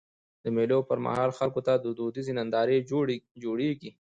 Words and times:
د 0.43 0.45
مېلو 0.55 0.79
پر 0.89 0.97
مهال 1.05 1.31
خلکو 1.39 1.59
ته 1.67 1.73
دودیزي 1.83 2.33
نندارې 2.39 2.85
جوړيږي. 3.43 3.91